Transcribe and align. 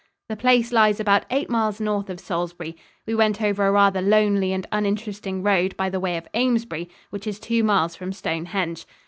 The 0.29 0.35
place 0.35 0.71
lies 0.71 0.99
about 0.99 1.25
eight 1.29 1.47
miles 1.47 1.79
north 1.79 2.09
of 2.09 2.19
Salisbury. 2.19 2.75
We 3.05 3.13
went 3.13 3.39
over 3.39 3.67
a 3.67 3.71
rather 3.71 4.01
lonely 4.01 4.51
and 4.51 4.65
uninteresting 4.71 5.43
road 5.43 5.77
by 5.77 5.91
the 5.91 5.99
way 5.99 6.17
of 6.17 6.27
Amesbury, 6.33 6.89
which 7.11 7.27
is 7.27 7.39
two 7.39 7.63
miles 7.63 7.95
from 7.95 8.11
Stonehenge. 8.11 8.87